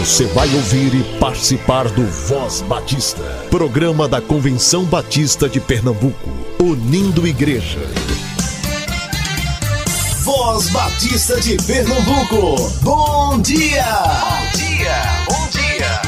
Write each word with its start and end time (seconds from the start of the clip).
Você 0.00 0.24
vai 0.28 0.48
ouvir 0.54 0.94
e 0.94 1.18
participar 1.18 1.86
do 1.90 2.06
Voz 2.06 2.62
Batista, 2.62 3.22
programa 3.50 4.08
da 4.08 4.18
Convenção 4.18 4.82
Batista 4.82 5.46
de 5.46 5.60
Pernambuco, 5.60 6.30
unindo 6.58 7.26
igreja. 7.26 7.78
Voz 10.22 10.70
Batista 10.70 11.38
de 11.38 11.58
Pernambuco, 11.66 12.70
bom 12.82 13.42
dia! 13.42 13.84
Bom 13.84 14.58
dia, 14.58 15.02
bom 15.28 15.48
dia! 15.50 16.02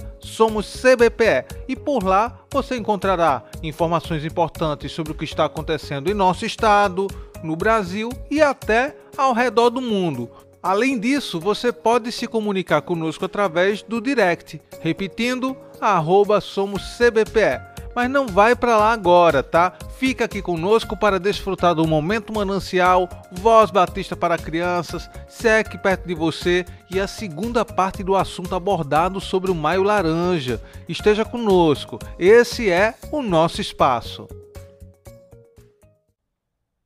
e 1.68 1.77
por 1.77 2.02
lá 2.02 2.38
você 2.50 2.77
encontrará 2.77 3.42
informações 3.62 4.24
importantes 4.24 4.92
sobre 4.92 5.12
o 5.12 5.14
que 5.14 5.24
está 5.24 5.44
acontecendo 5.44 6.11
em 6.11 6.14
nosso 6.14 6.46
estado, 6.46 7.06
no 7.42 7.56
Brasil 7.56 8.11
e 8.30 8.40
até 8.40 8.96
ao 9.16 9.33
redor 9.33 9.70
do 9.70 9.80
mundo. 9.80 10.30
Além 10.64 10.98
disso, 10.98 11.38
você 11.38 11.70
pode 11.70 12.10
se 12.10 12.26
comunicar 12.26 12.80
conosco 12.80 13.26
através 13.26 13.82
do 13.82 14.00
direct, 14.00 14.62
repetindo 14.80 15.54
arroba 15.78 16.40
somoscbpe. 16.40 17.60
Mas 17.94 18.10
não 18.10 18.26
vai 18.26 18.56
para 18.56 18.78
lá 18.78 18.90
agora, 18.90 19.42
tá? 19.42 19.74
Fica 19.98 20.24
aqui 20.24 20.40
conosco 20.40 20.96
para 20.96 21.20
desfrutar 21.20 21.74
do 21.74 21.86
momento 21.86 22.32
manancial, 22.32 23.06
voz 23.30 23.70
batista 23.70 24.16
para 24.16 24.38
crianças, 24.38 25.08
SEC 25.28 25.76
perto 25.82 26.08
de 26.08 26.14
você 26.14 26.64
e 26.90 26.98
a 26.98 27.06
segunda 27.06 27.62
parte 27.62 28.02
do 28.02 28.16
assunto 28.16 28.54
abordado 28.54 29.20
sobre 29.20 29.50
o 29.50 29.54
Maio 29.54 29.82
Laranja. 29.82 30.62
Esteja 30.88 31.26
conosco, 31.26 31.98
esse 32.18 32.70
é 32.70 32.94
o 33.12 33.20
nosso 33.20 33.60
espaço. 33.60 34.26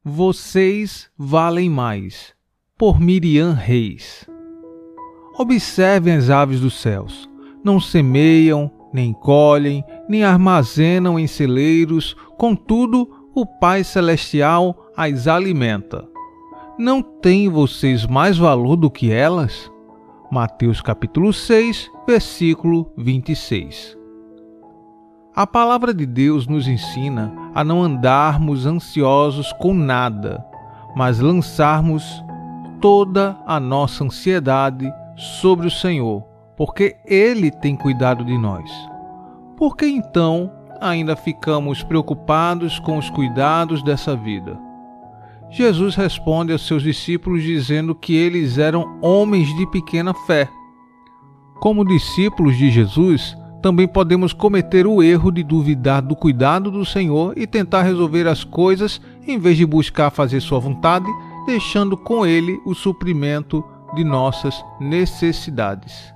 Vocês 0.05 1.09
valem 1.17 1.71
mais 1.71 2.37
por 2.79 3.01
Miriam 3.01 3.53
Reis. 3.53 4.25
Observem 5.37 6.15
as 6.15 6.31
aves 6.31 6.61
dos 6.61 6.81
céus. 6.81 7.29
Não 7.65 7.81
semeiam, 7.81 8.71
nem 8.93 9.13
colhem, 9.13 9.83
nem 10.09 10.23
armazenam 10.23 11.19
em 11.19 11.27
celeiros, 11.27 12.17
contudo, 12.39 13.11
o 13.35 13.45
Pai 13.45 13.83
Celestial 13.83 14.91
as 14.97 15.27
alimenta. 15.27 16.09
Não 16.79 17.03
têm 17.03 17.49
vocês 17.49 18.07
mais 18.07 18.39
valor 18.39 18.77
do 18.77 18.89
que 18.89 19.11
elas? 19.11 19.71
Mateus 20.31 20.81
capítulo 20.81 21.33
6, 21.33 21.91
versículo 22.07 22.93
26. 22.97 23.99
A 25.35 25.47
palavra 25.47 25.93
de 25.93 26.07
Deus 26.07 26.47
nos 26.47 26.69
ensina 26.69 27.33
a 27.55 27.65
não 27.65 27.83
andarmos 27.83 28.67
ansiosos 28.67 29.53
com 29.55 29.75
nada, 29.75 30.45
mas 30.95 31.19
lançarmos 31.21 32.05
toda 32.81 33.37
a 33.47 33.59
nossa 33.61 34.05
ansiedade 34.05 34.93
sobre 35.17 35.67
o 35.67 35.71
Senhor, 35.71 36.23
porque 36.57 36.97
Ele 37.05 37.51
tem 37.51 37.77
cuidado 37.77 38.25
de 38.25 38.37
nós. 38.37 38.71
Por 39.57 39.77
que 39.77 39.87
então 39.87 40.53
ainda 40.81 41.17
ficamos 41.17 41.83
preocupados 41.83 42.79
com 42.79 42.97
os 42.97 43.11
cuidados 43.11 43.83
dessa 43.83 44.15
vida? 44.15 44.59
Jesus 45.51 45.95
responde 45.95 46.53
aos 46.53 46.67
seus 46.67 46.83
discípulos 46.83 47.43
dizendo 47.43 47.95
que 47.95 48.15
eles 48.15 48.59
eram 48.59 48.99
homens 49.01 49.49
de 49.57 49.67
pequena 49.67 50.13
fé. 50.27 50.49
Como 51.59 51.87
discípulos 51.87 52.57
de 52.57 52.71
Jesus, 52.71 53.37
também 53.63 53.89
podemos 53.89 54.33
cometer 54.33 54.87
o 54.87 55.03
erro 55.03 55.33
de 55.33 55.43
duvidar 55.43 56.03
do 56.03 56.15
cuidado 56.15 56.71
do 56.71 56.85
Senhor 56.85 57.33
e 57.37 57.47
tentar 57.47 57.83
resolver 57.83 58.29
as 58.29 58.45
coisas 58.45 59.01
em 59.27 59.39
vez 59.39 59.57
de 59.57 59.67
buscar 59.67 60.11
fazer 60.11 60.41
sua 60.41 60.61
vontade 60.61 61.07
deixando 61.49 61.97
com 61.97 62.27
ele 62.27 62.61
o 62.67 62.75
suprimento 62.75 63.65
de 63.95 64.05
nossas 64.05 64.63
necessidades. 64.79 66.15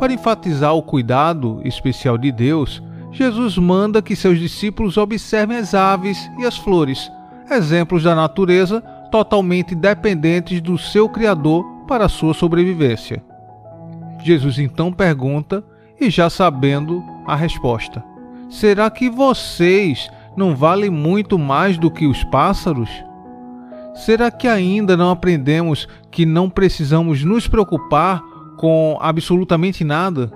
Para 0.00 0.12
enfatizar 0.12 0.74
o 0.74 0.82
cuidado 0.82 1.60
especial 1.64 2.18
de 2.18 2.32
Deus, 2.32 2.82
Jesus 3.12 3.56
manda 3.56 4.02
que 4.02 4.16
seus 4.16 4.40
discípulos 4.40 4.96
observem 4.96 5.58
as 5.58 5.74
aves 5.74 6.28
e 6.40 6.44
as 6.44 6.56
flores, 6.56 7.08
exemplos 7.48 8.02
da 8.02 8.16
natureza 8.16 8.80
totalmente 9.12 9.76
dependentes 9.76 10.60
do 10.60 10.76
seu 10.76 11.08
Criador 11.08 11.64
para 11.86 12.08
sua 12.08 12.34
sobrevivência. 12.34 13.22
Jesus 14.24 14.58
então 14.58 14.92
pergunta, 14.92 15.64
e 16.00 16.10
já 16.10 16.28
sabendo 16.28 17.00
a 17.28 17.36
resposta: 17.36 18.02
Será 18.50 18.90
que 18.90 19.08
vocês 19.08 20.10
não 20.36 20.56
valem 20.56 20.90
muito 20.90 21.38
mais 21.38 21.78
do 21.78 21.88
que 21.88 22.08
os 22.08 22.24
pássaros? 22.24 22.90
Será 23.94 24.30
que 24.30 24.48
ainda 24.48 24.96
não 24.96 25.10
aprendemos 25.10 25.86
que 26.10 26.24
não 26.24 26.48
precisamos 26.48 27.22
nos 27.22 27.46
preocupar 27.46 28.22
com 28.56 28.96
absolutamente 29.00 29.84
nada? 29.84 30.32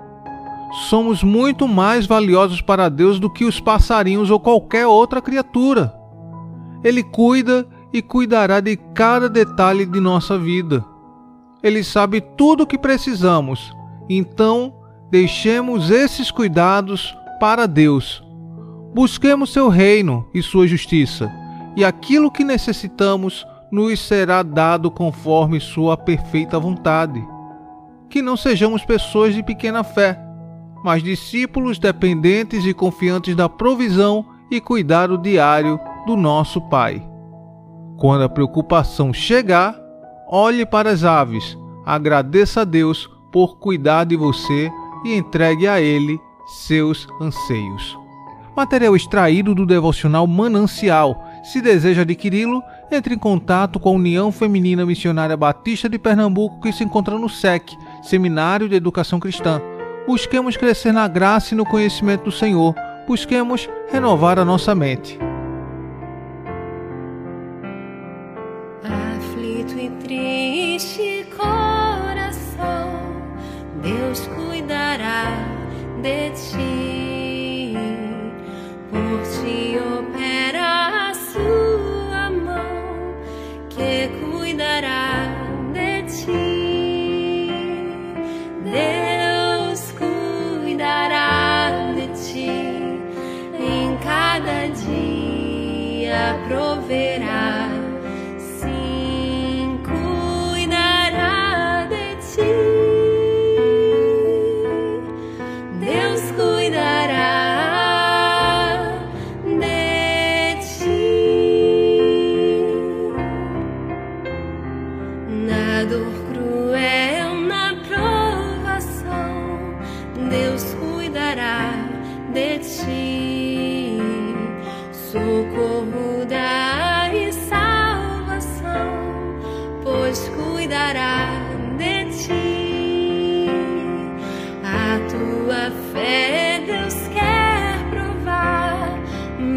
Somos 0.89 1.23
muito 1.23 1.67
mais 1.67 2.05
valiosos 2.05 2.61
para 2.61 2.87
Deus 2.87 3.19
do 3.19 3.29
que 3.29 3.45
os 3.45 3.59
passarinhos 3.59 4.29
ou 4.29 4.39
qualquer 4.39 4.85
outra 4.85 5.21
criatura. 5.21 5.93
Ele 6.83 7.01
cuida 7.01 7.67
e 7.91 7.99
cuidará 8.01 8.59
de 8.59 8.77
cada 8.93 9.27
detalhe 9.27 9.85
de 9.85 9.99
nossa 9.99 10.37
vida. 10.37 10.85
Ele 11.63 11.83
sabe 11.83 12.21
tudo 12.21 12.63
o 12.63 12.67
que 12.67 12.77
precisamos. 12.77 13.73
Então, 14.07 14.71
deixemos 15.09 15.89
esses 15.89 16.29
cuidados 16.29 17.17
para 17.39 17.65
Deus. 17.65 18.23
Busquemos 18.93 19.51
seu 19.51 19.67
reino 19.67 20.29
e 20.31 20.43
sua 20.43 20.67
justiça 20.67 21.46
e 21.77 21.85
aquilo 21.85 22.31
que 22.31 22.43
necessitamos 22.43 23.45
nos 23.71 23.99
será 23.99 24.41
dado 24.41 24.89
conforme 24.89 25.59
Sua 25.59 25.95
perfeita 25.95 26.59
vontade. 26.59 27.23
Que 28.09 28.19
não 28.19 28.35
sejamos 28.35 28.83
pessoas 28.83 29.35
de 29.35 29.43
pequena 29.43 29.83
fé, 29.83 30.19
mas 30.83 31.03
discípulos 31.03 31.77
dependentes 31.77 32.65
e 32.65 32.73
confiantes 32.73 33.35
da 33.35 33.47
provisão 33.47 34.25
e 34.49 34.59
cuidado 34.59 35.19
diário 35.19 35.79
do 36.07 36.17
nosso 36.17 36.59
Pai. 36.61 37.07
Quando 37.97 38.23
a 38.23 38.29
preocupação 38.29 39.13
chegar, 39.13 39.75
olhe 40.27 40.65
para 40.65 40.89
as 40.89 41.03
aves, 41.03 41.55
agradeça 41.85 42.61
a 42.61 42.63
Deus 42.63 43.07
por 43.31 43.59
cuidar 43.59 44.05
de 44.05 44.15
você 44.15 44.71
e 45.05 45.13
entregue 45.13 45.67
a 45.67 45.79
Ele 45.79 46.19
seus 46.65 47.07
anseios. 47.21 47.95
Material 48.55 48.95
extraído 48.95 49.53
do 49.53 49.63
devocional 49.63 50.25
Manancial 50.25 51.26
se 51.43 51.61
deseja 51.61 52.01
adquiri-lo, 52.01 52.61
entre 52.91 53.15
em 53.15 53.17
contato 53.17 53.79
com 53.79 53.89
a 53.89 53.93
União 53.93 54.31
Feminina 54.31 54.85
Missionária 54.85 55.37
Batista 55.37 55.89
de 55.89 55.97
Pernambuco, 55.97 56.61
que 56.61 56.71
se 56.71 56.83
encontra 56.83 57.17
no 57.17 57.29
SEC, 57.29 57.77
Seminário 58.01 58.69
de 58.69 58.75
Educação 58.75 59.19
Cristã. 59.19 59.61
Busquemos 60.07 60.55
crescer 60.55 60.93
na 60.93 61.07
graça 61.07 61.53
e 61.53 61.57
no 61.57 61.65
conhecimento 61.65 62.23
do 62.23 62.31
Senhor. 62.31 62.73
Busquemos 63.05 63.69
renovar 63.91 64.39
a 64.39 64.45
nossa 64.45 64.73
mente. 64.73 65.19
Aflito 68.83 69.77
e 69.77 69.89
triste 70.01 71.27
coração, 71.35 72.89
Deus 73.81 74.27
cuidará 74.27 75.25
de 76.01 76.29
ti, 76.31 77.73
por 78.89 79.21
ti 79.23 79.77
opera 79.77 80.16
que 81.37 81.66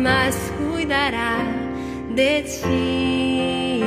mas 0.02 0.50
cuidará 0.56 1.44
de 2.14 2.42
ti. 2.42 3.82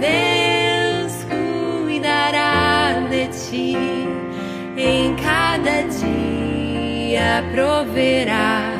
Deus 0.00 1.14
cuidará 1.30 3.06
de 3.08 3.26
ti 3.28 3.76
em 4.76 5.14
cada 5.16 5.82
dia 5.82 7.44
proverá 7.52 8.71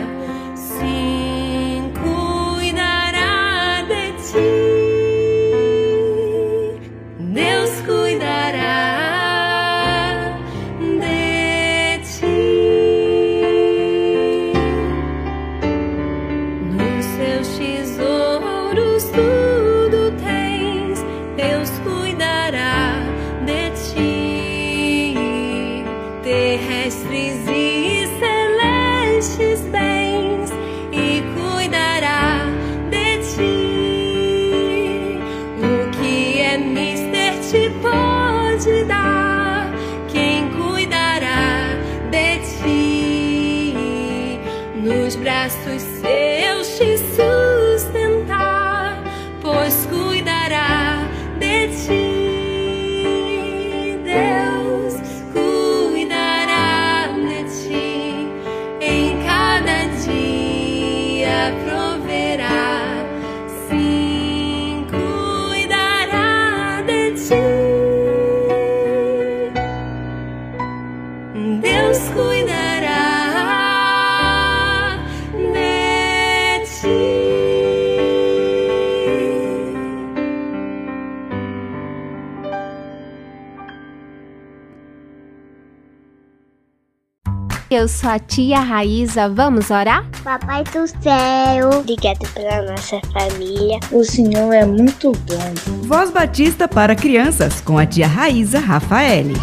Eu 88.02 88.08
sou 88.08 88.10
a 88.10 88.18
tia 88.18 88.58
Raíza, 88.58 89.28
vamos 89.28 89.70
orar? 89.70 90.04
Papai 90.24 90.64
do 90.64 90.88
céu, 90.88 91.70
obrigado 91.78 92.28
pela 92.34 92.62
nossa 92.62 93.00
família. 93.12 93.78
O 93.92 94.02
Senhor 94.02 94.52
é 94.52 94.66
muito 94.66 95.12
bom. 95.12 95.86
Voz 95.86 96.10
Batista 96.10 96.66
para 96.66 96.96
crianças 96.96 97.60
com 97.60 97.78
a 97.78 97.86
tia 97.86 98.08
Raíza 98.08 98.58
Rafaele. 98.58 99.34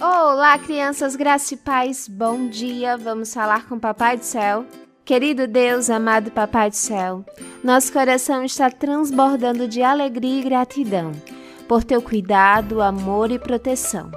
Olá, 0.00 0.56
crianças, 0.60 1.16
graça 1.16 1.54
e 1.54 1.56
paz, 1.56 2.06
bom 2.06 2.48
dia. 2.48 2.96
Vamos 2.96 3.34
falar 3.34 3.66
com 3.66 3.74
o 3.74 3.80
Papai 3.80 4.16
do 4.16 4.24
Céu. 4.24 4.64
Querido 5.04 5.48
Deus, 5.48 5.90
amado 5.90 6.30
Papai 6.30 6.70
do 6.70 6.76
Céu, 6.76 7.24
nosso 7.64 7.92
coração 7.92 8.44
está 8.44 8.70
transbordando 8.70 9.66
de 9.66 9.82
alegria 9.82 10.38
e 10.38 10.44
gratidão 10.44 11.10
por 11.68 11.84
teu 11.84 12.00
cuidado, 12.00 12.80
amor 12.80 13.30
e 13.30 13.38
proteção. 13.38 14.10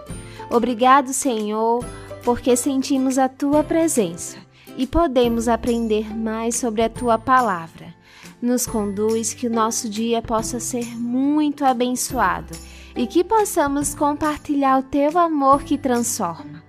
Obrigado, 0.50 1.14
Senhor, 1.14 1.86
porque 2.24 2.56
sentimos 2.56 3.18
a 3.18 3.28
tua 3.28 3.64
presença 3.64 4.38
e 4.78 4.88
podemos 4.88 5.48
aprender 5.48 6.16
mais 6.16 6.56
sobre 6.56 6.82
a 6.82 6.90
tua 6.90 7.20
palavra. 7.20 7.94
Nos 8.42 8.66
conduz 8.66 9.34
que 9.34 9.48
o 9.48 9.54
nosso 9.54 9.90
dia 9.90 10.22
possa 10.22 10.60
ser 10.60 10.98
muito 10.98 11.66
abençoado 11.66 12.58
e 12.96 13.06
que 13.06 13.24
possamos 13.24 13.94
compartilhar 13.94 14.80
o 14.80 14.84
teu 14.84 15.18
amor 15.18 15.64
que 15.64 15.78
transforma. 15.78 16.64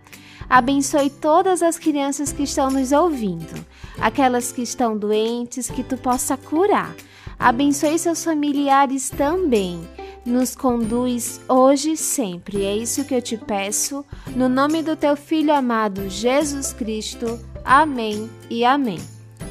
Abençoe 0.50 1.08
todas 1.08 1.62
as 1.62 1.78
crianças 1.78 2.30
que 2.30 2.42
estão 2.42 2.70
nos 2.70 2.92
ouvindo, 2.92 3.64
aquelas 3.98 4.52
que 4.52 4.62
estão 4.62 4.98
doentes, 4.98 5.70
que 5.70 5.82
tu 5.82 5.96
possa 5.96 6.36
curar. 6.36 6.94
Abençoe 7.38 7.98
seus 7.98 8.22
familiares 8.22 9.08
também. 9.08 9.80
Nos 10.24 10.54
conduz 10.54 11.40
hoje 11.48 11.92
e 11.92 11.96
sempre. 11.96 12.64
É 12.64 12.76
isso 12.76 13.04
que 13.04 13.14
eu 13.14 13.20
te 13.20 13.36
peço, 13.36 14.04
no 14.36 14.48
nome 14.48 14.80
do 14.80 14.94
teu 14.94 15.16
filho 15.16 15.52
amado 15.52 16.08
Jesus 16.08 16.72
Cristo. 16.72 17.40
Amém 17.64 18.30
e 18.48 18.64
amém. 18.64 19.00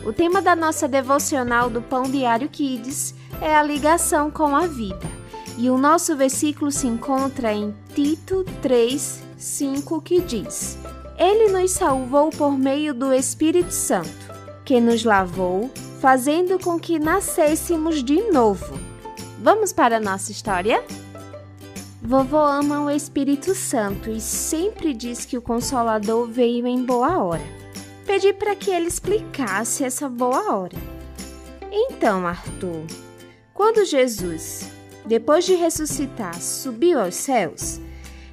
O 0.06 0.14
tema 0.14 0.42
da 0.42 0.56
nossa 0.56 0.88
devocional 0.88 1.70
do 1.70 1.82
Pão 1.82 2.04
Diário 2.04 2.48
Kids 2.48 3.14
é 3.42 3.54
a 3.54 3.62
ligação 3.62 4.32
com 4.32 4.56
a 4.56 4.66
vida. 4.66 5.12
E 5.58 5.70
o 5.70 5.78
nosso 5.78 6.16
versículo 6.16 6.72
se 6.72 6.88
encontra 6.88 7.54
em 7.54 7.76
Tito 7.94 8.46
3, 8.62 9.22
5, 9.38 10.02
que 10.02 10.22
diz: 10.22 10.78
Ele 11.18 11.52
nos 11.52 11.72
salvou 11.72 12.30
por 12.30 12.58
meio 12.58 12.94
do 12.94 13.14
Espírito 13.14 13.74
Santo, 13.74 14.10
que 14.64 14.80
nos 14.80 15.04
lavou, 15.04 15.70
fazendo 16.00 16.58
com 16.58 16.80
que 16.80 16.98
nascêssemos 16.98 18.02
de 18.02 18.32
novo. 18.32 18.91
Vamos 19.44 19.74
para 19.74 19.98
a 19.98 20.00
nossa 20.00 20.32
história? 20.32 20.84
Vovô 22.00 22.38
ama 22.38 22.86
o 22.86 22.92
Espírito 22.92 23.56
Santo 23.56 24.12
e 24.12 24.22
sempre 24.22 24.94
diz 24.94 25.26
que 25.26 25.36
o 25.36 25.42
Consolador 25.42 26.28
veio 26.28 26.68
em 26.68 26.86
boa 26.86 27.18
hora. 27.18 27.42
Pedi 28.06 28.34
para 28.34 28.56
que 28.56 28.70
ele 28.70 28.88
explicasse 28.88 29.84
essa 29.84 30.08
boa 30.08 30.54
hora. 30.54 30.78
Então, 31.72 32.28
Arthur, 32.28 32.86
quando 33.52 33.84
Jesus, 33.84 34.70
depois 35.08 35.44
de 35.44 35.56
ressuscitar, 35.56 36.40
subiu 36.40 37.02
aos 37.02 37.16
céus, 37.16 37.82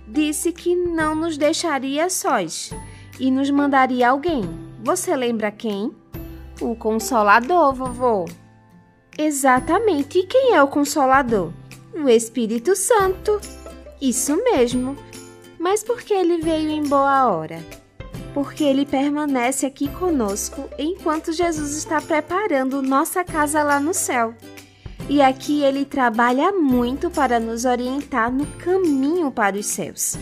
disse 0.06 0.52
que 0.52 0.76
não 0.76 1.14
nos 1.14 1.38
deixaria 1.38 2.10
sós 2.10 2.70
e 3.18 3.30
nos 3.30 3.48
mandaria 3.48 4.10
alguém. 4.10 4.42
Você 4.84 5.16
lembra 5.16 5.50
quem? 5.50 5.90
O 6.60 6.76
Consolador, 6.76 7.72
vovô. 7.72 8.26
Exatamente. 9.18 10.20
E 10.20 10.26
quem 10.26 10.54
é 10.54 10.62
o 10.62 10.68
Consolador? 10.68 11.52
O 11.92 12.08
Espírito 12.08 12.76
Santo. 12.76 13.40
Isso 14.00 14.36
mesmo. 14.44 14.96
Mas 15.58 15.82
por 15.82 16.00
que 16.02 16.14
ele 16.14 16.38
veio 16.38 16.70
em 16.70 16.84
boa 16.84 17.28
hora? 17.28 17.60
Porque 18.32 18.62
ele 18.62 18.86
permanece 18.86 19.66
aqui 19.66 19.88
conosco 19.88 20.70
enquanto 20.78 21.32
Jesus 21.32 21.76
está 21.76 22.00
preparando 22.00 22.80
nossa 22.80 23.24
casa 23.24 23.60
lá 23.64 23.80
no 23.80 23.92
céu. 23.92 24.32
E 25.08 25.20
aqui 25.20 25.64
ele 25.64 25.84
trabalha 25.84 26.52
muito 26.52 27.10
para 27.10 27.40
nos 27.40 27.64
orientar 27.64 28.32
no 28.32 28.46
caminho 28.46 29.32
para 29.32 29.56
os 29.56 29.66
céus. 29.66 30.16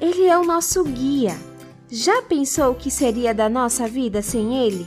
Ele 0.00 0.24
é 0.24 0.36
o 0.36 0.44
nosso 0.44 0.82
guia. 0.82 1.36
Já 1.88 2.22
pensou 2.22 2.72
o 2.72 2.74
que 2.74 2.90
seria 2.90 3.32
da 3.32 3.48
nossa 3.48 3.86
vida 3.86 4.22
sem 4.22 4.66
ele? 4.66 4.86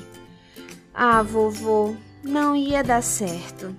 Ah, 0.94 1.22
vovô, 1.22 1.96
não 2.24 2.56
ia 2.56 2.84
dar 2.84 3.02
certo. 3.02 3.76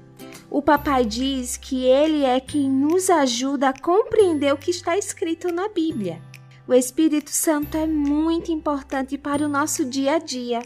O 0.51 0.61
papai 0.61 1.05
diz 1.05 1.57
que 1.57 1.85
ele 1.85 2.25
é 2.25 2.39
quem 2.39 2.69
nos 2.69 3.09
ajuda 3.09 3.71
a 3.71 3.79
compreender 3.79 4.53
o 4.53 4.59
que 4.59 4.71
está 4.71 4.99
escrito 4.99 5.53
na 5.53 5.69
Bíblia. 5.69 6.21
O 6.69 6.75
Espírito 6.75 7.31
Santo 7.31 7.77
é 7.77 7.87
muito 7.87 8.53
importante 8.53 9.17
para 9.17 9.45
o 9.45 9.49
nosso 9.49 9.85
dia 9.85 10.17
a 10.17 10.19
dia. 10.19 10.63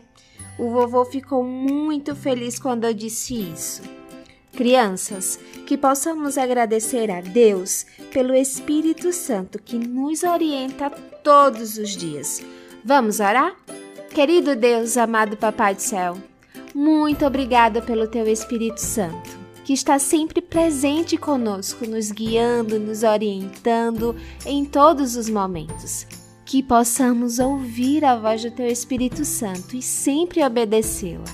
O 0.59 0.71
vovô 0.71 1.05
ficou 1.05 1.45
muito 1.45 2.17
feliz 2.17 2.59
quando 2.59 2.85
eu 2.85 2.93
disse 2.93 3.35
isso. 3.35 3.83
Crianças, 4.53 5.39
que 5.67 5.77
possamos 5.77 6.39
agradecer 6.39 7.11
a 7.11 7.21
Deus 7.21 7.87
pelo 8.11 8.35
Espírito 8.35 9.13
Santo 9.13 9.63
que 9.63 9.79
nos 9.79 10.23
orienta 10.23 10.91
todos 11.23 11.77
os 11.77 11.91
dias. 11.91 12.43
Vamos 12.85 13.21
orar? 13.21 13.55
Querido 14.11 14.57
Deus, 14.57 14.97
amado 14.97 15.37
Papai 15.37 15.75
do 15.75 15.83
Céu, 15.83 16.17
muito 16.77 17.25
obrigada 17.25 17.81
pelo 17.81 18.07
teu 18.07 18.29
Espírito 18.29 18.83
Santo, 18.83 19.31
que 19.65 19.73
está 19.73 19.99
sempre 19.99 20.43
presente 20.43 21.17
conosco, 21.17 21.87
nos 21.87 22.13
guiando, 22.13 22.79
nos 22.79 23.03
orientando 23.03 24.15
em 24.45 24.63
todos 24.63 25.17
os 25.17 25.31
momentos. 25.31 26.07
Que 26.45 26.63
possamos 26.63 27.39
ouvir 27.39 28.05
a 28.05 28.15
voz 28.15 28.43
do 28.43 28.51
teu 28.51 28.67
Espírito 28.67 29.25
Santo 29.25 29.75
e 29.75 29.81
sempre 29.81 30.45
obedecê-la, 30.45 31.25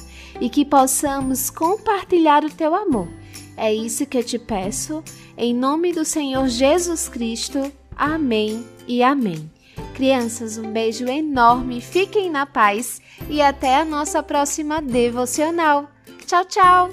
e 0.41 0.49
que 0.49 0.65
possamos 0.65 1.51
compartilhar 1.51 2.45
o 2.45 2.51
teu 2.51 2.73
amor. 2.73 3.09
É 3.57 3.75
isso 3.75 4.07
que 4.07 4.17
eu 4.17 4.23
te 4.23 4.39
peço, 4.39 5.03
em 5.37 5.53
nome 5.53 5.93
do 5.93 6.05
Senhor 6.05 6.47
Jesus 6.47 7.09
Cristo. 7.09 7.71
Amém 7.97 8.65
e 8.87 9.03
amém. 9.03 9.52
Crianças, 9.95 10.59
um 10.59 10.73
beijo 10.73 11.07
enorme, 11.07 11.81
fiquem 11.81 12.31
na 12.31 12.47
paz 12.47 13.01
e 13.29 13.41
até 13.41 13.77
a 13.77 13.85
nossa 13.85 14.23
próxima 14.23 14.81
devocional. 14.81 15.91
Tchau, 16.27 16.45
tchau! 16.45 16.91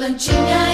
plantilla 0.00 0.69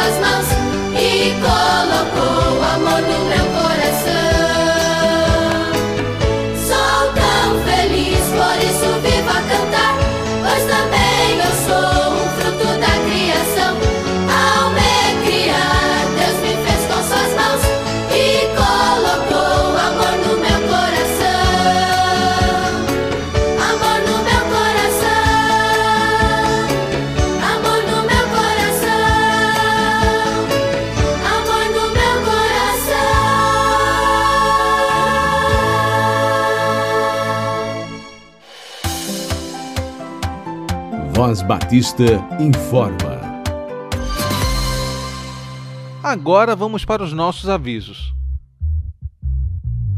fez 0.00 0.14
com 0.14 0.14
suas 0.14 0.18
mãos 0.18 0.49
Batista 41.50 42.04
informa. 42.38 43.42
Agora 46.00 46.54
vamos 46.54 46.84
para 46.84 47.02
os 47.02 47.12
nossos 47.12 47.48
avisos. 47.48 48.14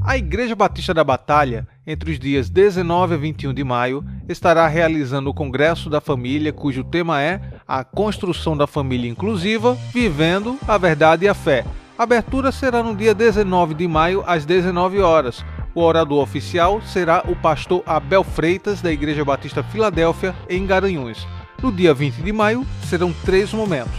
A 0.03 0.17
Igreja 0.17 0.57
Batista 0.57 0.95
da 0.95 1.05
Batalha, 1.05 1.69
entre 1.87 2.11
os 2.11 2.19
dias 2.19 2.49
19 2.49 3.13
a 3.13 3.17
21 3.19 3.53
de 3.53 3.63
maio, 3.63 4.03
estará 4.27 4.67
realizando 4.67 5.29
o 5.29 5.35
Congresso 5.35 5.91
da 5.91 6.01
Família, 6.01 6.55
cujo 6.55 6.83
tema 6.83 7.21
é 7.21 7.39
A 7.69 7.85
Construção 7.85 8.57
da 8.57 8.67
Família 8.67 9.11
Inclusiva, 9.11 9.77
Vivendo 9.93 10.59
a 10.67 10.79
Verdade 10.79 11.27
e 11.27 11.29
a 11.29 11.35
Fé. 11.35 11.67
A 11.99 12.05
abertura 12.05 12.51
será 12.51 12.83
no 12.83 12.97
dia 12.97 13.15
19 13.15 13.75
de 13.75 13.87
maio, 13.87 14.25
às 14.27 14.47
19 14.47 15.03
horas. 15.03 15.45
O 15.75 15.83
orador 15.83 16.23
oficial 16.23 16.81
será 16.81 17.23
o 17.29 17.37
pastor 17.37 17.83
Abel 17.85 18.25
Freitas, 18.25 18.81
da 18.81 18.91
Igreja 18.91 19.23
Batista 19.23 19.63
Filadélfia, 19.63 20.35
em 20.49 20.67
Garanhuns. 20.67 21.27
No 21.63 21.71
dia 21.71 21.95
20 21.95 22.23
de 22.23 22.33
maio, 22.33 22.67
serão 22.89 23.15
três 23.25 23.53
momentos. 23.53 23.95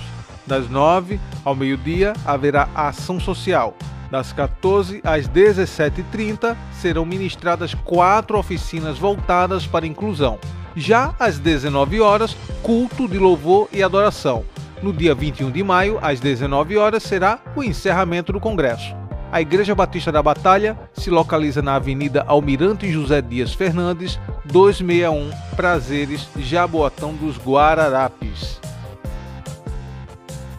Das 0.46 0.70
9 0.70 1.17
ao 1.46 1.55
meio-dia 1.55 2.12
haverá 2.25 2.67
ação 2.75 3.22
social. 3.22 3.77
Das 4.12 4.34
14 4.34 5.00
às 5.01 5.29
17h30 5.29 6.58
serão 6.74 7.05
ministradas 7.05 7.74
quatro 7.74 8.38
oficinas 8.38 8.98
voltadas 8.98 9.65
para 9.65 9.88
inclusão. 9.88 10.38
Já 10.75 11.15
às 11.17 11.39
19 11.39 12.01
horas, 12.01 12.36
culto 12.62 13.08
de 13.08 13.17
louvor 13.17 13.70
e 13.72 13.82
adoração. 13.82 14.43
No 14.82 14.91
dia 14.91 15.15
21 15.15 15.50
de 15.50 15.63
maio, 15.63 15.98
às 16.01 16.20
19 16.20 16.77
horas, 16.77 17.01
será 17.01 17.39
o 17.55 17.63
encerramento 17.63 18.34
do 18.34 18.41
congresso. 18.41 18.93
A 19.32 19.41
Igreja 19.41 19.74
Batista 19.74 20.12
da 20.12 20.22
Batalha 20.22 20.77
se 20.93 21.10
localiza 21.10 21.62
na 21.62 21.74
Avenida 21.75 22.24
Almirante 22.27 22.91
José 22.91 23.20
Dias 23.20 23.51
Fernandes, 23.51 24.20
261, 24.45 25.31
Prazeres, 25.55 26.27
Jaboatão 26.38 27.13
dos 27.13 27.38
Guararapes. 27.38 28.59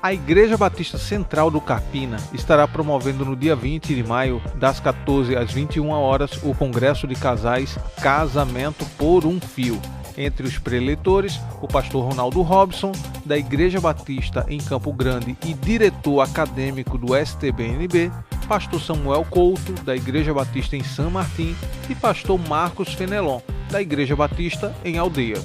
A 0.03 0.13
Igreja 0.13 0.59
Batista 0.59 0.99
Central 0.99 1.51
do 1.51 1.61
Carpina 1.61 2.19
estará 2.33 2.69
promovendo 2.69 3.25
no 3.25 3.35
dia 3.35 3.57
20 3.57 3.95
de 3.95 4.05
maio, 4.05 4.41
das 4.57 4.79
14 4.79 5.35
às 5.35 5.51
21 5.51 5.89
horas, 5.89 6.43
o 6.43 6.55
Congresso 6.55 7.07
de 7.07 7.15
Casais 7.15 7.79
Casamento 8.03 8.85
por 8.99 9.25
um 9.25 9.41
Fio. 9.41 9.81
Entre 10.17 10.47
os 10.47 10.59
preletores, 10.59 11.41
o 11.61 11.67
pastor 11.67 12.07
Ronaldo 12.07 12.43
Robson, 12.43 12.93
da 13.25 13.37
Igreja 13.37 13.81
Batista 13.81 14.45
em 14.49 14.59
Campo 14.59 14.93
Grande 14.93 15.37
e 15.45 15.55
diretor 15.55 16.21
acadêmico 16.21 16.97
do 16.99 17.17
STBNB, 17.17 18.13
pastor 18.47 18.81
Samuel 18.81 19.27
Couto, 19.29 19.73
da 19.85 19.97
Igreja 19.97 20.33
Batista 20.35 20.77
em 20.77 20.85
São 20.85 21.11
Martim, 21.11 21.57
e 21.89 21.95
pastor 21.95 22.39
Marcos 22.39 22.93
Fenelon, 22.93 23.41
da 23.71 23.81
Igreja 23.81 24.15
Batista 24.15 24.75
em 24.85 24.99
Aldeia. 24.99 25.43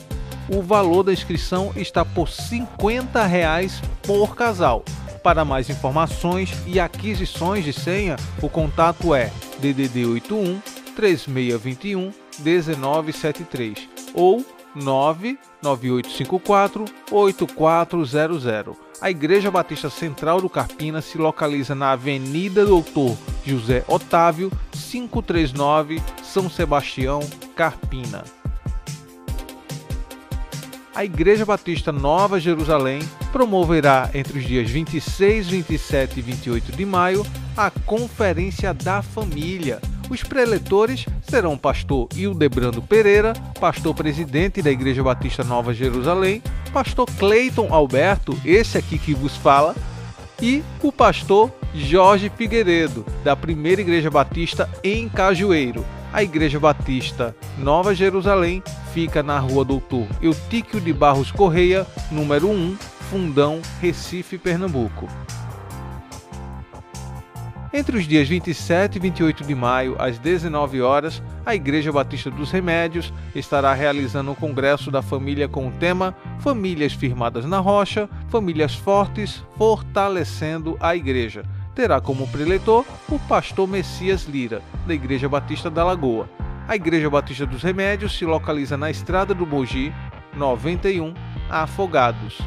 O 0.47 0.61
valor 0.61 1.03
da 1.03 1.13
inscrição 1.13 1.71
está 1.75 2.03
por 2.03 2.29
50 2.29 3.25
reais 3.25 3.81
por 4.03 4.35
casal. 4.35 4.83
Para 5.23 5.45
mais 5.45 5.69
informações 5.69 6.51
e 6.65 6.79
aquisições 6.79 7.63
de 7.63 7.73
senha, 7.73 8.15
o 8.41 8.49
contato 8.49 9.13
é 9.13 9.31
DDD 9.59 10.05
81 10.05 10.61
3621 10.95 12.11
1973 12.39 13.89
ou 14.13 14.45
9 14.75 15.37
9854 15.61 16.85
8400. 17.11 18.75
A 19.01 19.09
Igreja 19.09 19.49
Batista 19.49 19.89
Central 19.89 20.41
do 20.41 20.49
Carpina 20.49 21.01
se 21.01 21.17
localiza 21.17 21.73
na 21.73 21.91
Avenida 21.91 22.65
Doutor 22.65 23.17
José 23.45 23.83
Otávio, 23.87 24.51
539, 24.71 26.01
São 26.23 26.49
Sebastião, 26.49 27.21
Carpina. 27.55 28.23
A 30.93 31.05
Igreja 31.05 31.45
Batista 31.45 31.93
Nova 31.93 32.41
Jerusalém 32.41 32.99
promoverá 33.31 34.09
entre 34.13 34.37
os 34.37 34.43
dias 34.43 34.69
26, 34.69 35.47
27 35.47 36.19
e 36.19 36.21
28 36.21 36.71
de 36.73 36.85
maio 36.85 37.25
a 37.55 37.71
Conferência 37.71 38.73
da 38.73 39.01
Família. 39.01 39.79
Os 40.09 40.23
preletores 40.23 41.05
serão 41.21 41.53
o 41.53 41.57
pastor 41.57 42.09
Hildebrando 42.15 42.81
Pereira, 42.81 43.33
pastor 43.59 43.93
presidente 43.93 44.59
da 44.59 44.71
Igreja 44.71 45.03
Batista 45.03 45.43
Nova 45.43 45.71
Jerusalém, 45.71 46.41
pastor 46.73 47.05
Cleiton 47.19 47.71
Alberto, 47.71 48.35
esse 48.43 48.77
aqui 48.77 48.97
que 48.97 49.13
vos 49.13 49.35
fala, 49.37 49.75
e 50.41 50.63
o 50.81 50.91
pastor 50.91 51.51
Jorge 51.75 52.31
Figueiredo, 52.35 53.05
da 53.23 53.35
Primeira 53.35 53.81
Igreja 53.81 54.09
Batista 54.09 54.67
em 54.83 55.07
Cajueiro. 55.07 55.85
A 56.11 56.23
Igreja 56.23 56.59
Batista 56.59 57.35
Nova 57.55 57.93
Jerusalém 57.93 58.63
fica 58.93 59.21
na 59.21 59.37
rua 59.37 59.63
Doutor 59.63 60.07
Eutíquio 60.19 60.81
de 60.81 60.91
Barros 60.91 61.31
Correia, 61.31 61.85
número 62.09 62.49
1, 62.49 62.75
Fundão, 63.11 63.61
Recife, 63.79 64.39
Pernambuco. 64.39 65.07
Entre 67.71 67.95
os 67.95 68.07
dias 68.07 68.27
27 68.27 68.95
e 68.95 68.99
28 68.99 69.43
de 69.43 69.53
maio, 69.53 69.95
às 69.99 70.17
19 70.17 70.81
horas, 70.81 71.21
a 71.45 71.53
Igreja 71.53 71.91
Batista 71.91 72.31
dos 72.31 72.49
Remédios 72.49 73.13
estará 73.35 73.71
realizando 73.75 74.31
o 74.31 74.35
Congresso 74.35 74.89
da 74.89 75.03
Família 75.03 75.47
com 75.47 75.67
o 75.67 75.71
tema 75.71 76.15
Famílias 76.39 76.93
Firmadas 76.93 77.45
na 77.45 77.59
Rocha, 77.59 78.09
Famílias 78.27 78.73
Fortes, 78.73 79.43
Fortalecendo 79.55 80.77
a 80.79 80.95
Igreja. 80.95 81.43
Terá 81.75 82.01
como 82.01 82.27
preletor 82.29 82.83
o 83.07 83.19
pastor 83.19 83.67
Messias 83.67 84.23
Lira, 84.23 84.63
da 84.87 84.93
Igreja 84.95 85.29
Batista 85.29 85.69
da 85.69 85.83
Lagoa. 85.83 86.27
A 86.67 86.75
Igreja 86.75 87.07
Batista 87.07 87.45
dos 87.45 87.61
Remédios 87.61 88.17
se 88.17 88.25
localiza 88.25 88.77
na 88.77 88.89
Estrada 88.89 89.35
do 89.35 89.45
Mogi, 89.45 89.93
91, 90.35 91.13
Afogados. 91.51 92.39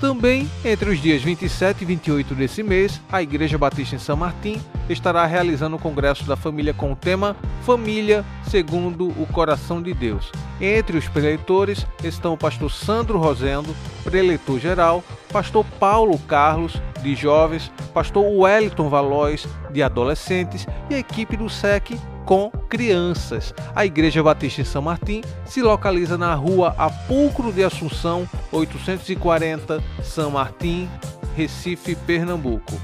Também, 0.00 0.50
entre 0.64 0.88
os 0.88 0.98
dias 0.98 1.22
27 1.22 1.82
e 1.82 1.84
28 1.84 2.34
desse 2.34 2.62
mês, 2.62 2.98
a 3.12 3.20
Igreja 3.20 3.58
Batista 3.58 3.96
em 3.96 3.98
São 3.98 4.16
Martim 4.16 4.58
estará 4.88 5.26
realizando 5.26 5.76
o 5.76 5.78
Congresso 5.78 6.24
da 6.24 6.36
Família 6.36 6.72
com 6.72 6.90
o 6.90 6.96
tema 6.96 7.36
Família 7.66 8.24
segundo 8.42 9.08
o 9.08 9.26
Coração 9.30 9.82
de 9.82 9.92
Deus. 9.92 10.32
Entre 10.58 10.96
os 10.96 11.06
preletores 11.06 11.86
estão 12.02 12.32
o 12.32 12.38
pastor 12.38 12.70
Sandro 12.70 13.18
Rosendo, 13.18 13.76
preletor 14.02 14.58
geral, 14.58 15.04
pastor 15.30 15.66
Paulo 15.78 16.18
Carlos, 16.20 16.80
de 17.02 17.14
jovens, 17.14 17.70
pastor 17.92 18.24
Wellington 18.24 18.88
Valois, 18.88 19.46
de 19.70 19.82
adolescentes, 19.82 20.66
e 20.88 20.94
a 20.94 20.98
equipe 20.98 21.36
do 21.36 21.50
SEC 21.50 22.00
com 22.30 22.48
crianças. 22.68 23.52
A 23.74 23.84
Igreja 23.84 24.22
Batista 24.22 24.60
em 24.60 24.64
São 24.64 24.80
Martim 24.80 25.20
se 25.44 25.60
localiza 25.60 26.16
na 26.16 26.32
rua 26.32 26.72
Apulcro 26.78 27.52
de 27.52 27.64
Assunção, 27.64 28.24
840, 28.52 29.82
São 30.00 30.30
Martim, 30.30 30.88
Recife, 31.34 31.96
Pernambuco. 31.96 32.80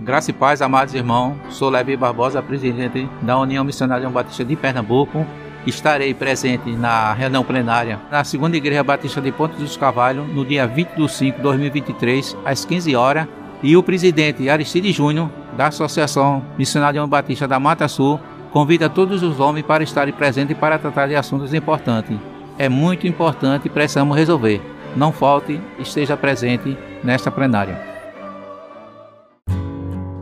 Graça 0.00 0.30
e 0.30 0.32
paz, 0.32 0.62
amados 0.62 0.94
irmãos. 0.94 1.36
Sou 1.50 1.68
Levi 1.68 1.94
Barbosa, 1.94 2.42
presidente 2.42 3.06
da 3.20 3.38
União 3.38 3.62
Missionária 3.64 4.08
Batista 4.08 4.42
de 4.42 4.56
Pernambuco. 4.56 5.26
Estarei 5.66 6.14
presente 6.14 6.70
na 6.70 7.12
reunião 7.12 7.44
plenária 7.44 8.00
na 8.10 8.24
segunda 8.24 8.56
Igreja 8.56 8.82
Batista 8.82 9.20
de 9.20 9.30
Ponte 9.30 9.56
dos 9.56 9.76
Cavalhos 9.76 10.26
no 10.34 10.42
dia 10.42 10.66
20 10.66 10.94
de 10.94 11.06
5 11.06 11.36
de 11.36 11.42
2023, 11.42 12.34
às 12.46 12.64
15 12.64 12.96
horas. 12.96 13.28
E 13.60 13.76
o 13.76 13.82
presidente 13.82 14.48
Aristide 14.48 14.92
Júnior, 14.92 15.28
da 15.56 15.66
Associação 15.66 16.44
Missionária 16.56 17.04
Batista 17.08 17.48
da 17.48 17.58
Mata 17.58 17.88
Sul, 17.88 18.20
convida 18.52 18.88
todos 18.88 19.22
os 19.24 19.40
homens 19.40 19.66
para 19.66 19.82
estarem 19.82 20.14
presentes 20.14 20.56
para 20.56 20.78
tratar 20.78 21.08
de 21.08 21.16
assuntos 21.16 21.52
importantes. 21.52 22.16
É 22.56 22.68
muito 22.68 23.06
importante 23.08 23.66
e 23.66 23.70
precisamos 23.70 24.16
resolver. 24.16 24.60
Não 24.94 25.12
falte, 25.12 25.60
esteja 25.78 26.16
presente 26.16 26.76
nesta 27.02 27.32
plenária. 27.32 27.80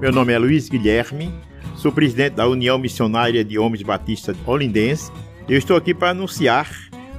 Meu 0.00 0.12
nome 0.12 0.32
é 0.32 0.38
Luiz 0.38 0.70
Guilherme, 0.70 1.30
sou 1.74 1.92
presidente 1.92 2.34
da 2.34 2.48
União 2.48 2.78
Missionária 2.78 3.44
de 3.44 3.58
Homens 3.58 3.82
Batistas 3.82 4.36
Olindense. 4.46 5.12
Eu 5.46 5.58
estou 5.58 5.76
aqui 5.76 5.92
para 5.92 6.10
anunciar 6.10 6.70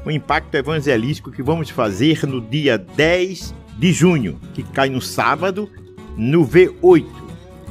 o 0.04 0.10
impacto 0.10 0.56
evangelístico 0.56 1.32
que 1.32 1.44
vamos 1.44 1.70
fazer 1.70 2.26
no 2.26 2.42
dia 2.42 2.76
10 2.76 3.54
de 3.78 3.94
junho, 3.94 4.40
que 4.54 4.64
cai 4.64 4.90
no 4.90 5.02
sábado, 5.02 5.70
no 6.18 6.46
V8. 6.46 7.06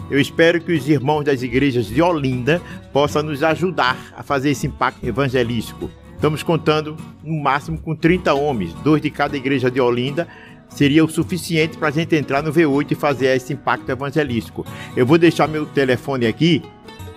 Eu 0.09 0.21
espero 0.21 0.61
que 0.61 0.73
os 0.73 0.89
irmãos 0.89 1.25
das 1.25 1.43
igrejas 1.43 1.87
de 1.87 2.01
Olinda 2.01 2.63
possam 2.93 3.25
nos 3.25 3.43
ajudar 3.43 4.15
a 4.17 4.23
fazer 4.23 4.51
esse 4.51 4.69
impacto 4.69 5.05
evangelístico. 5.05 5.91
Estamos 6.15 6.43
contando 6.43 6.97
no 7.23 7.43
máximo 7.43 7.79
com 7.79 7.95
30 7.95 8.33
homens, 8.33 8.73
dois 8.85 9.03
de 9.03 9.11
cada 9.11 9.37
igreja 9.37 9.71
de 9.71 9.81
Olinda, 9.81 10.27
seria 10.69 11.05
o 11.05 11.09
suficiente 11.09 11.77
para 11.77 11.89
a 11.89 11.91
gente 11.91 12.15
entrar 12.15 12.43
no 12.43 12.53
V8 12.53 12.93
e 12.93 12.95
fazer 12.95 13.37
esse 13.37 13.53
impacto 13.53 13.91
evangelístico. 13.91 14.65
Eu 14.97 15.05
vou 15.05 15.19
deixar 15.19 15.49
meu 15.49 15.67
telefone 15.67 16.27
aqui, 16.27 16.63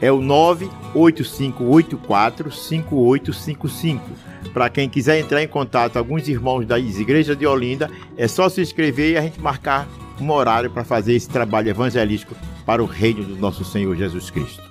é 0.02 0.12
o 0.12 0.20
98584 0.22 2.52
5855. 2.52 4.30
Para 4.54 4.70
quem 4.70 4.88
quiser 4.90 5.20
entrar 5.20 5.44
em 5.44 5.48
contato, 5.48 5.98
alguns 5.98 6.28
irmãos 6.28 6.66
das 6.66 6.98
igrejas 6.98 7.38
de 7.38 7.46
Olinda, 7.46 7.92
é 8.18 8.28
só 8.28 8.50
se 8.50 8.62
inscrever 8.62 9.12
e 9.12 9.18
a 9.18 9.22
gente 9.22 9.40
marcar 9.40 9.88
um 10.24 10.32
horário 10.32 10.70
para 10.70 10.84
fazer 10.84 11.16
esse 11.16 11.30
trabalho 11.30 11.70
evangelístico 11.70 12.36
para 12.66 12.84
o 12.84 12.86
reino 12.86 13.24
do 13.24 13.36
nosso 13.36 13.64
Senhor 13.64 13.96
Jesus 13.96 14.30
Cristo. 14.30 14.70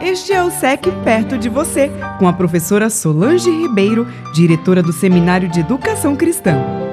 Este 0.00 0.32
é 0.32 0.42
o 0.42 0.50
SEC 0.50 0.90
perto 1.04 1.36
de 1.36 1.48
você, 1.48 1.90
com 2.18 2.26
a 2.26 2.32
professora 2.32 2.88
Solange 2.88 3.50
Ribeiro, 3.50 4.06
diretora 4.32 4.82
do 4.82 4.92
Seminário 4.92 5.48
de 5.48 5.60
Educação 5.60 6.16
Cristã. 6.16 6.85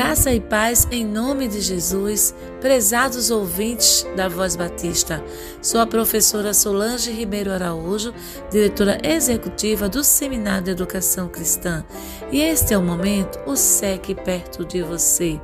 Graça 0.00 0.32
e 0.32 0.40
paz 0.40 0.88
em 0.90 1.04
nome 1.04 1.46
de 1.46 1.60
Jesus, 1.60 2.34
prezados 2.58 3.30
ouvintes 3.30 4.06
da 4.16 4.30
Voz 4.30 4.56
Batista. 4.56 5.22
Sou 5.60 5.78
a 5.78 5.86
professora 5.86 6.54
Solange 6.54 7.10
Ribeiro 7.10 7.52
Araújo, 7.52 8.14
diretora 8.50 8.96
executiva 9.04 9.90
do 9.90 10.02
Seminário 10.02 10.64
de 10.64 10.70
Educação 10.70 11.28
Cristã. 11.28 11.84
E 12.32 12.40
este 12.40 12.72
é 12.72 12.78
o 12.78 12.82
momento, 12.82 13.38
o 13.46 13.54
SEC 13.54 14.14
perto 14.24 14.64
de 14.64 14.82
você. 14.82 15.38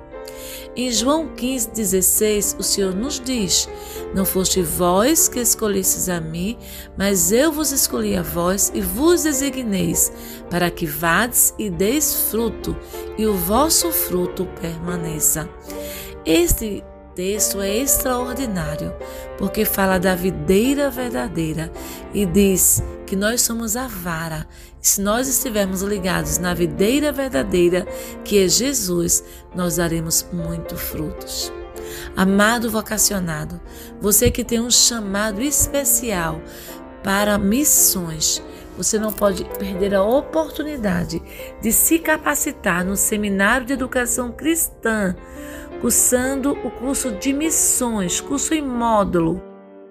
Em 0.76 0.92
João 0.92 1.28
15,16, 1.34 2.58
o 2.58 2.62
Senhor 2.62 2.94
nos 2.94 3.18
diz: 3.18 3.66
Não 4.14 4.26
foste 4.26 4.60
vós 4.60 5.26
que 5.26 5.40
escolhestes 5.40 6.10
a 6.10 6.20
mim, 6.20 6.58
mas 6.98 7.32
eu 7.32 7.50
vos 7.50 7.72
escolhi 7.72 8.14
a 8.14 8.20
vós 8.20 8.70
e 8.74 8.82
vos 8.82 9.22
designeis, 9.22 10.12
para 10.50 10.70
que 10.70 10.84
vades 10.84 11.54
e 11.58 11.70
deis 11.70 12.28
fruto, 12.30 12.76
e 13.16 13.26
o 13.26 13.32
vosso 13.32 13.90
fruto 13.90 14.46
permaneça. 14.60 15.48
Este 16.26 16.84
texto 17.16 17.62
é 17.62 17.74
extraordinário, 17.74 18.94
porque 19.38 19.64
fala 19.64 19.98
da 19.98 20.14
videira 20.14 20.90
verdadeira 20.90 21.72
e 22.12 22.26
diz 22.26 22.82
que 23.06 23.16
nós 23.16 23.40
somos 23.40 23.74
a 23.74 23.88
vara. 23.88 24.46
Se 24.82 25.00
nós 25.00 25.26
estivermos 25.26 25.80
ligados 25.80 26.36
na 26.36 26.52
videira 26.52 27.10
verdadeira, 27.10 27.86
que 28.22 28.38
é 28.38 28.46
Jesus, 28.46 29.24
nós 29.54 29.76
daremos 29.76 30.26
muito 30.30 30.76
frutos. 30.76 31.50
Amado 32.14 32.70
vocacionado, 32.70 33.60
você 33.98 34.30
que 34.30 34.44
tem 34.44 34.60
um 34.60 34.70
chamado 34.70 35.40
especial 35.40 36.42
para 37.02 37.38
missões, 37.38 38.42
você 38.76 38.98
não 38.98 39.10
pode 39.10 39.42
perder 39.58 39.94
a 39.94 40.02
oportunidade 40.02 41.22
de 41.62 41.72
se 41.72 41.98
capacitar 41.98 42.84
no 42.84 42.94
Seminário 42.94 43.66
de 43.66 43.72
Educação 43.72 44.30
Cristã 44.30 45.16
cursando 45.80 46.52
o 46.52 46.70
curso 46.70 47.12
de 47.12 47.32
missões, 47.32 48.20
curso 48.20 48.54
em 48.54 48.62
módulo, 48.62 49.42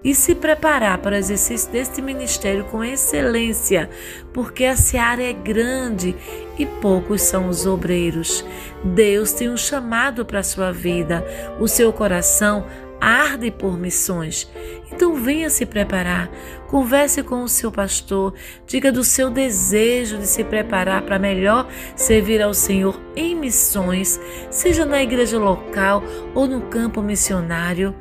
e 0.04 0.14
se 0.14 0.36
preparar 0.36 0.98
para 0.98 1.16
o 1.16 1.18
exercício 1.18 1.72
deste 1.72 2.00
ministério 2.00 2.64
com 2.66 2.84
excelência, 2.84 3.90
porque 4.32 4.64
a 4.64 4.76
seara 4.76 5.22
é 5.22 5.32
grande 5.32 6.14
e 6.56 6.64
poucos 6.64 7.22
são 7.22 7.48
os 7.48 7.66
obreiros. 7.66 8.44
Deus 8.84 9.32
tem 9.32 9.50
um 9.50 9.56
chamado 9.56 10.24
para 10.24 10.40
a 10.40 10.44
sua 10.44 10.70
vida, 10.70 11.26
o 11.58 11.66
seu 11.66 11.92
coração 11.92 12.64
arde 13.00 13.50
por 13.50 13.78
missões. 13.78 14.50
Então 14.92 15.14
venha 15.14 15.50
se 15.50 15.66
preparar, 15.66 16.30
converse 16.68 17.22
com 17.22 17.42
o 17.42 17.48
seu 17.48 17.70
pastor, 17.70 18.34
diga 18.66 18.90
do 18.90 19.04
seu 19.04 19.30
desejo 19.30 20.18
de 20.18 20.26
se 20.26 20.42
preparar 20.44 21.02
para 21.02 21.18
melhor 21.18 21.68
servir 21.94 22.40
ao 22.40 22.54
Senhor 22.54 23.00
em 23.14 23.34
missões, 23.34 24.20
seja 24.50 24.84
na 24.84 25.02
igreja 25.02 25.38
local 25.38 26.02
ou 26.34 26.46
no 26.46 26.62
campo 26.62 27.02
missionário. 27.02 27.94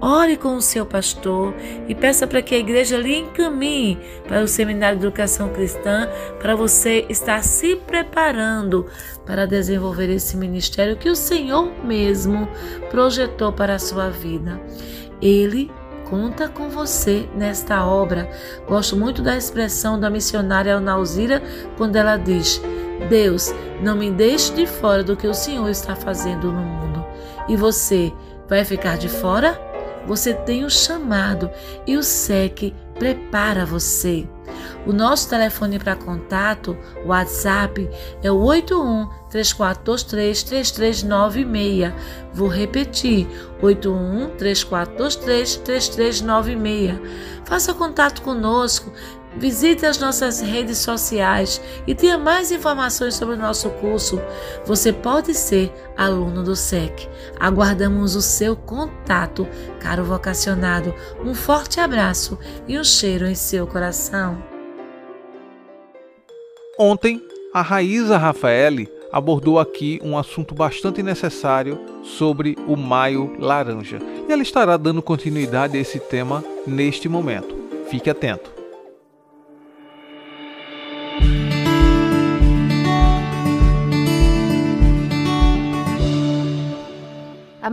Ore 0.00 0.36
com 0.36 0.54
o 0.54 0.62
seu 0.62 0.86
pastor 0.86 1.52
e 1.88 1.94
peça 1.94 2.26
para 2.26 2.40
que 2.40 2.54
a 2.54 2.58
igreja 2.58 2.96
lhe 2.96 3.16
encaminhe 3.16 3.98
para 4.28 4.42
o 4.42 4.48
Seminário 4.48 4.98
de 4.98 5.04
Educação 5.04 5.48
Cristã 5.48 6.08
para 6.38 6.54
você 6.54 7.04
estar 7.08 7.42
se 7.42 7.74
preparando 7.74 8.86
para 9.26 9.46
desenvolver 9.46 10.08
esse 10.08 10.36
ministério 10.36 10.96
que 10.96 11.10
o 11.10 11.16
Senhor 11.16 11.72
mesmo 11.84 12.48
projetou 12.90 13.52
para 13.52 13.74
a 13.74 13.78
sua 13.78 14.08
vida. 14.08 14.60
Ele 15.20 15.68
conta 16.08 16.48
com 16.48 16.68
você 16.68 17.28
nesta 17.34 17.84
obra. 17.84 18.30
Gosto 18.68 18.96
muito 18.96 19.20
da 19.20 19.36
expressão 19.36 19.98
da 19.98 20.08
missionária 20.08 20.78
Nauzira 20.78 21.42
quando 21.76 21.96
ela 21.96 22.16
diz: 22.16 22.62
Deus, 23.08 23.52
não 23.82 23.96
me 23.96 24.12
deixe 24.12 24.52
de 24.54 24.66
fora 24.66 25.02
do 25.02 25.16
que 25.16 25.26
o 25.26 25.34
Senhor 25.34 25.68
está 25.68 25.96
fazendo 25.96 26.52
no 26.52 26.60
mundo. 26.60 27.04
E 27.48 27.56
você 27.56 28.12
vai 28.48 28.64
ficar 28.64 28.96
de 28.96 29.08
fora? 29.08 29.67
Você 30.08 30.32
tem 30.32 30.64
o 30.64 30.70
chamado 30.70 31.50
e 31.86 31.94
o 31.94 32.02
SEC 32.02 32.74
prepara 32.98 33.66
você. 33.66 34.26
O 34.86 34.92
nosso 34.92 35.28
telefone 35.28 35.78
para 35.78 35.94
contato, 35.94 36.74
WhatsApp, 37.04 37.88
é 38.22 38.32
o 38.32 38.38
81 38.38 39.06
3423 39.28 40.42
3396. 40.42 41.92
Vou 42.32 42.48
repetir: 42.48 43.28
81 43.60 44.30
3423 44.38 45.56
3396. 45.56 46.98
Faça 47.44 47.74
contato 47.74 48.22
conosco, 48.22 48.90
Visite 49.36 49.86
as 49.86 49.98
nossas 49.98 50.40
redes 50.40 50.78
sociais 50.78 51.60
e 51.86 51.94
tenha 51.94 52.18
mais 52.18 52.50
informações 52.50 53.14
sobre 53.14 53.34
o 53.34 53.38
nosso 53.38 53.70
curso. 53.70 54.20
Você 54.64 54.92
pode 54.92 55.34
ser 55.34 55.72
aluno 55.96 56.42
do 56.42 56.56
SEC. 56.56 57.08
Aguardamos 57.38 58.16
o 58.16 58.22
seu 58.22 58.56
contato, 58.56 59.46
caro 59.78 60.04
vocacionado. 60.04 60.94
Um 61.24 61.34
forte 61.34 61.78
abraço 61.78 62.38
e 62.66 62.78
um 62.78 62.84
cheiro 62.84 63.26
em 63.26 63.34
seu 63.34 63.66
coração. 63.66 64.42
Ontem, 66.78 67.20
a 67.52 67.60
Raíza 67.60 68.16
Rafaeli 68.16 68.88
abordou 69.12 69.58
aqui 69.58 70.00
um 70.02 70.18
assunto 70.18 70.54
bastante 70.54 71.02
necessário 71.02 71.78
sobre 72.02 72.56
o 72.66 72.76
Maio 72.76 73.36
Laranja. 73.38 73.98
E 74.28 74.32
ela 74.32 74.42
estará 74.42 74.76
dando 74.76 75.02
continuidade 75.02 75.76
a 75.76 75.80
esse 75.80 75.98
tema 75.98 76.44
neste 76.66 77.08
momento. 77.08 77.56
Fique 77.90 78.10
atento. 78.10 78.57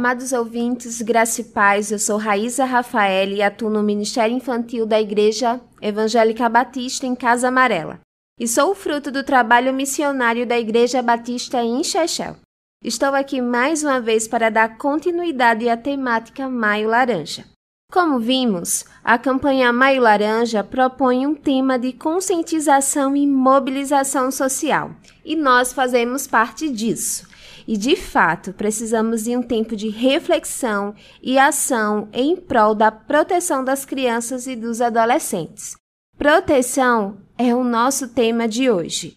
Amados 0.06 0.34
ouvintes, 0.34 1.02
graça 1.02 1.41
e 1.41 1.46
paz, 1.46 1.91
eu 1.91 1.98
sou 1.98 2.18
Raíza 2.18 2.63
Rafael 2.63 3.30
e 3.30 3.41
atuo 3.41 3.72
no 3.72 3.82
Ministério 3.82 4.38
Infantil 4.38 4.86
da 4.86 5.02
Igreja 5.02 5.60
Evangélica 5.82 6.48
Batista 6.48 7.08
em 7.08 7.15
Casa 7.15 7.48
Amarela. 7.48 8.00
E 8.39 8.48
sou 8.48 8.70
o 8.70 8.76
fruto 8.76 9.10
do 9.10 9.24
trabalho 9.24 9.74
missionário 9.74 10.46
da 10.46 10.60
Igreja 10.60 11.02
Batista 11.02 11.63
em 11.63 11.84
Chechel. 11.84 12.36
Estou 12.84 13.15
aqui 13.15 13.41
mais 13.41 13.84
uma 13.84 14.00
vez 14.00 14.28
para 14.28 14.52
dar 14.52 14.78
continuidade 14.78 15.68
à 15.68 15.76
temática 15.76 16.48
Maio 16.48 16.88
Laranja. 16.88 17.44
Como 17.91 18.20
vimos, 18.20 18.86
a 19.04 19.18
campanha 19.18 19.74
Maio 19.74 20.04
Laranja 20.04 20.63
propõe 20.63 21.26
um 21.26 21.34
tema 21.34 21.80
de 21.80 21.91
conscientização 21.91 23.15
e 23.15 23.26
mobilização 23.26 24.30
social, 24.30 24.91
e 25.26 25.36
nós 25.36 25.74
fazemos 25.74 26.28
parte 26.28 26.70
disso. 26.70 27.34
E 27.67 27.78
de 27.78 27.95
fato, 27.95 28.54
precisamos 28.54 29.23
de 29.23 29.36
um 29.36 29.41
tempo 29.41 29.75
de 29.75 29.89
reflexão 29.89 30.93
e 31.21 31.38
ação 31.39 32.08
em 32.13 32.36
prol 32.36 32.75
da 32.75 32.91
proteção 32.91 33.63
das 33.63 33.86
crianças 33.86 34.45
e 34.45 34.56
dos 34.56 34.82
adolescentes. 34.82 35.75
Proteção 36.17 37.17
é 37.38 37.54
o 37.54 37.63
nosso 37.63 38.08
tema 38.10 38.47
de 38.47 38.69
hoje. 38.69 39.15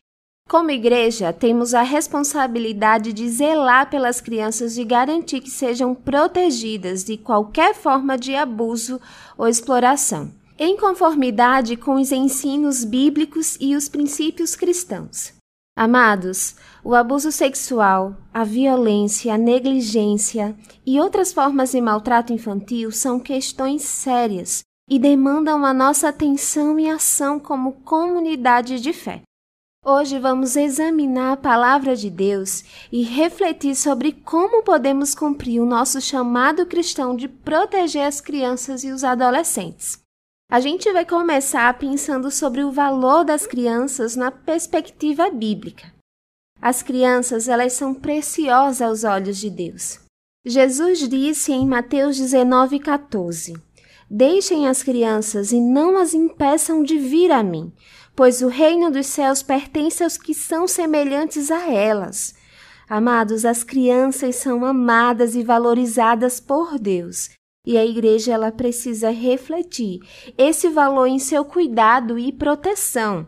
Como 0.48 0.70
igreja, 0.70 1.30
temos 1.30 1.74
a 1.74 1.82
responsabilidade 1.82 3.12
de 3.12 3.28
zelar 3.28 3.90
pelas 3.90 4.18
crianças 4.18 4.78
e 4.78 4.84
garantir 4.84 5.40
que 5.40 5.50
sejam 5.50 5.94
protegidas 5.94 7.04
de 7.04 7.18
qualquer 7.18 7.74
forma 7.74 8.16
de 8.16 8.34
abuso 8.34 8.98
ou 9.36 9.46
exploração, 9.46 10.32
em 10.58 10.74
conformidade 10.76 11.76
com 11.76 11.96
os 11.96 12.10
ensinos 12.10 12.82
bíblicos 12.82 13.58
e 13.60 13.76
os 13.76 13.90
princípios 13.90 14.56
cristãos. 14.56 15.37
Amados, 15.78 16.56
o 16.82 16.92
abuso 16.92 17.30
sexual, 17.30 18.16
a 18.34 18.42
violência, 18.42 19.32
a 19.32 19.38
negligência 19.38 20.56
e 20.84 20.98
outras 20.98 21.32
formas 21.32 21.70
de 21.70 21.80
maltrato 21.80 22.32
infantil 22.32 22.90
são 22.90 23.20
questões 23.20 23.82
sérias 23.82 24.64
e 24.90 24.98
demandam 24.98 25.64
a 25.64 25.72
nossa 25.72 26.08
atenção 26.08 26.80
e 26.80 26.90
ação 26.90 27.38
como 27.38 27.74
comunidade 27.84 28.80
de 28.80 28.92
fé. 28.92 29.22
Hoje 29.86 30.18
vamos 30.18 30.56
examinar 30.56 31.34
a 31.34 31.36
palavra 31.36 31.94
de 31.94 32.10
Deus 32.10 32.64
e 32.90 33.04
refletir 33.04 33.76
sobre 33.76 34.10
como 34.10 34.64
podemos 34.64 35.14
cumprir 35.14 35.60
o 35.60 35.64
nosso 35.64 36.00
chamado 36.00 36.66
cristão 36.66 37.14
de 37.14 37.28
proteger 37.28 38.04
as 38.04 38.20
crianças 38.20 38.82
e 38.82 38.90
os 38.90 39.04
adolescentes. 39.04 40.07
A 40.50 40.60
gente 40.60 40.90
vai 40.94 41.04
começar 41.04 41.76
pensando 41.78 42.30
sobre 42.30 42.64
o 42.64 42.72
valor 42.72 43.22
das 43.22 43.46
crianças 43.46 44.16
na 44.16 44.30
perspectiva 44.30 45.28
bíblica. 45.28 45.92
As 46.58 46.82
crianças, 46.82 47.48
elas 47.48 47.74
são 47.74 47.92
preciosas 47.92 48.80
aos 48.80 49.04
olhos 49.04 49.36
de 49.36 49.50
Deus. 49.50 50.00
Jesus 50.46 51.06
disse 51.06 51.52
em 51.52 51.66
Mateus 51.66 52.16
19:14: 52.16 53.60
Deixem 54.10 54.66
as 54.66 54.82
crianças 54.82 55.52
e 55.52 55.60
não 55.60 55.98
as 55.98 56.14
impeçam 56.14 56.82
de 56.82 56.96
vir 56.96 57.30
a 57.30 57.42
mim, 57.42 57.70
pois 58.16 58.40
o 58.40 58.48
reino 58.48 58.90
dos 58.90 59.06
céus 59.06 59.42
pertence 59.42 60.02
aos 60.02 60.16
que 60.16 60.32
são 60.32 60.66
semelhantes 60.66 61.50
a 61.50 61.70
elas. 61.70 62.34
Amados, 62.88 63.44
as 63.44 63.62
crianças 63.62 64.36
são 64.36 64.64
amadas 64.64 65.34
e 65.36 65.42
valorizadas 65.42 66.40
por 66.40 66.78
Deus 66.78 67.36
e 67.66 67.76
a 67.76 67.84
igreja 67.84 68.32
ela 68.32 68.50
precisa 68.50 69.10
refletir 69.10 70.00
esse 70.36 70.68
valor 70.68 71.06
em 71.06 71.18
seu 71.18 71.44
cuidado 71.44 72.18
e 72.18 72.32
proteção. 72.32 73.26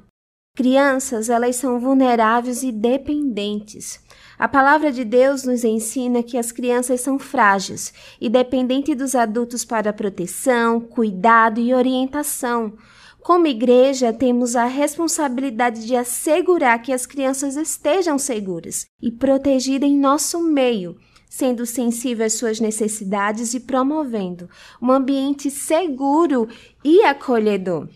Crianças, 0.57 1.31
elas 1.31 1.57
são 1.57 1.79
vulneráveis 1.79 2.62
e 2.62 2.73
dependentes. 2.73 4.01
A 4.38 4.49
palavra 4.49 4.90
de 4.90 5.05
Deus 5.05 5.45
nos 5.45 5.64
ensina 5.64 6.23
que 6.23 6.37
as 6.37 6.51
crianças 6.51 7.01
são 7.01 7.19
frágeis 7.19 7.93
e 8.21 8.29
dependentes 8.29 8.97
dos 8.97 9.14
adultos 9.14 9.64
para 9.64 9.93
proteção, 9.93 10.81
cuidado 10.81 11.61
e 11.61 11.73
orientação. 11.73 12.75
Como 13.23 13.47
igreja, 13.47 14.12
temos 14.12 14.57
a 14.57 14.64
responsabilidade 14.64 15.87
de 15.87 15.95
assegurar 15.95 16.81
que 16.81 16.93
as 16.93 17.05
crianças 17.05 17.57
estejam 17.57 18.19
seguras 18.19 18.87
e 19.01 19.11
protegidas 19.11 19.88
em 19.88 19.97
nosso 19.97 20.43
meio 20.43 20.97
sendo 21.31 21.64
sensível 21.64 22.27
às 22.27 22.33
suas 22.33 22.59
necessidades 22.59 23.55
e 23.55 23.61
promovendo 23.61 24.51
um 24.83 24.90
ambiente 24.90 25.49
seguro 25.49 26.49
e 26.85 27.03
acolhedor. 27.05 27.88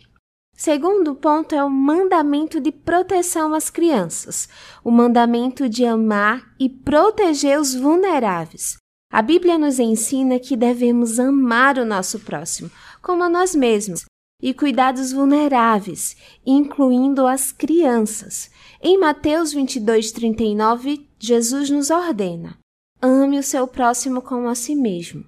Segundo 0.56 1.16
ponto 1.16 1.52
é 1.52 1.64
o 1.64 1.68
mandamento 1.68 2.60
de 2.60 2.70
proteção 2.70 3.52
às 3.52 3.68
crianças, 3.68 4.48
o 4.84 4.90
mandamento 4.90 5.68
de 5.68 5.84
amar 5.84 6.54
e 6.60 6.68
proteger 6.68 7.58
os 7.58 7.74
vulneráveis. 7.74 8.76
A 9.12 9.20
Bíblia 9.20 9.58
nos 9.58 9.80
ensina 9.80 10.38
que 10.38 10.56
devemos 10.56 11.18
amar 11.18 11.76
o 11.76 11.84
nosso 11.84 12.20
próximo, 12.20 12.70
como 13.02 13.24
a 13.24 13.28
nós 13.28 13.52
mesmos, 13.52 14.04
e 14.40 14.54
cuidar 14.54 14.92
dos 14.92 15.12
vulneráveis, 15.12 16.16
incluindo 16.46 17.26
as 17.26 17.50
crianças. 17.50 18.48
Em 18.80 18.96
Mateus 18.96 19.52
22, 19.52 20.12
39, 20.12 21.08
Jesus 21.18 21.68
nos 21.68 21.90
ordena: 21.90 22.63
ame 23.04 23.38
o 23.38 23.42
seu 23.42 23.66
próximo 23.68 24.22
como 24.22 24.48
a 24.48 24.54
si 24.54 24.74
mesmo. 24.74 25.26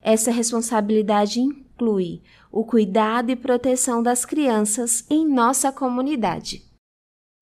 Essa 0.00 0.30
responsabilidade 0.30 1.40
inclui 1.40 2.22
o 2.52 2.64
cuidado 2.64 3.30
e 3.30 3.36
proteção 3.36 4.02
das 4.02 4.24
crianças 4.24 5.04
em 5.10 5.26
nossa 5.26 5.72
comunidade. 5.72 6.62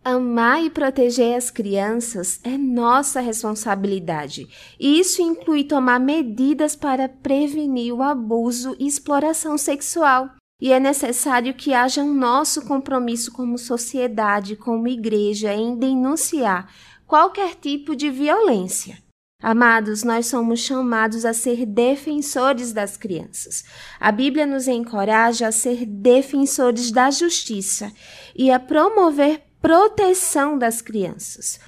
Amar 0.03 0.65
e 0.65 0.71
proteger 0.71 1.37
as 1.37 1.51
crianças 1.51 2.41
é 2.45 2.57
nossa 2.57 3.21
responsabilidade, 3.21 4.47
e 4.79 5.01
isso 5.01 5.21
inclui 5.21 5.65
tomar 5.65 5.99
medidas 5.99 6.77
para 6.77 7.09
prevenir 7.09 7.93
o 7.93 8.03
abuso 8.03 8.77
e 8.79 8.87
exploração 8.87 9.59
sexual. 9.59 10.31
E 10.63 10.73
é 10.73 10.81
necessário 10.81 11.53
que 11.53 11.75
haja 11.75 12.03
um 12.03 12.15
nosso 12.15 12.65
compromisso 12.67 13.31
como 13.31 13.59
sociedade, 13.59 14.57
como 14.57 14.89
igreja, 14.89 15.53
em 15.53 15.77
denunciar 15.77 16.73
qualquer 17.07 17.57
tipo 17.57 17.95
de 17.95 18.09
violência. 18.09 19.06
Amados, 19.49 20.03
nós 20.03 20.27
somos 20.27 20.59
chamados 20.59 21.25
a 21.25 21.33
ser 21.33 21.65
defensores 21.65 22.73
das 22.73 22.97
crianças. 22.97 23.63
A 24.01 24.11
Bíblia 24.11 24.45
nos 24.45 24.67
encoraja 24.67 25.47
a 25.47 25.53
ser 25.53 25.87
defensores 25.87 26.91
da 26.91 27.13
justiça 27.13 27.93
e 28.35 28.51
a 28.51 28.59
promover 28.59 29.43
proteção 29.63 30.59
das 30.59 30.83
crianças. 30.83 31.61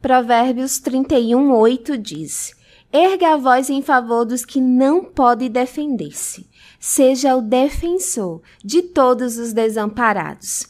Provérbios 0.00 0.78
31, 0.78 1.52
8 1.52 1.98
diz: 1.98 2.54
Erga 2.90 3.34
a 3.34 3.36
voz 3.36 3.68
em 3.68 3.82
favor 3.82 4.24
dos 4.24 4.46
que 4.46 4.58
não 4.58 5.04
podem 5.04 5.50
defender-se. 5.50 6.48
Seja 6.80 7.36
o 7.36 7.42
defensor 7.42 8.40
de 8.64 8.80
todos 8.80 9.36
os 9.36 9.52
desamparados. 9.52 10.66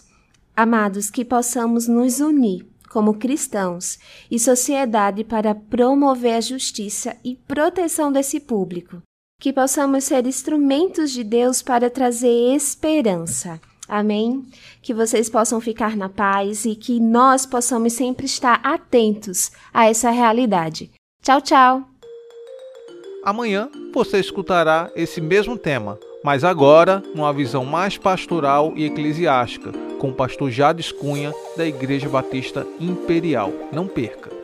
Amados, 0.56 1.10
que 1.10 1.24
possamos 1.24 1.86
nos 1.86 2.18
unir 2.18 2.69
como 2.90 3.14
cristãos 3.14 3.98
e 4.28 4.38
sociedade 4.38 5.22
para 5.22 5.54
promover 5.54 6.34
a 6.34 6.40
justiça 6.40 7.16
e 7.24 7.36
proteção 7.36 8.12
desse 8.12 8.40
público. 8.40 9.00
Que 9.40 9.52
possamos 9.52 10.04
ser 10.04 10.26
instrumentos 10.26 11.12
de 11.12 11.24
Deus 11.24 11.62
para 11.62 11.88
trazer 11.88 12.54
esperança. 12.54 13.60
Amém? 13.88 14.44
Que 14.82 14.92
vocês 14.92 15.30
possam 15.30 15.60
ficar 15.60 15.96
na 15.96 16.08
paz 16.08 16.64
e 16.64 16.74
que 16.74 17.00
nós 17.00 17.46
possamos 17.46 17.92
sempre 17.92 18.26
estar 18.26 18.60
atentos 18.62 19.50
a 19.72 19.88
essa 19.88 20.10
realidade. 20.10 20.90
Tchau, 21.22 21.40
tchau! 21.40 21.84
Amanhã 23.24 23.70
você 23.92 24.18
escutará 24.18 24.90
esse 24.94 25.20
mesmo 25.20 25.56
tema, 25.56 25.98
mas 26.22 26.44
agora 26.44 27.02
numa 27.14 27.32
visão 27.32 27.64
mais 27.64 27.96
pastoral 27.96 28.72
e 28.76 28.84
eclesiástica, 28.84 29.72
com 29.98 30.10
o 30.10 30.14
pastor 30.14 30.50
Jades 30.50 30.92
Cunha, 30.92 31.32
da 31.56 31.66
Igreja 31.66 32.08
Batista 32.08 32.66
Imperial. 32.78 33.52
Não 33.72 33.86
perca! 33.86 34.39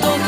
todo. 0.00 0.27